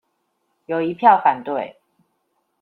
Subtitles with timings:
[0.65, 1.77] 有一票反對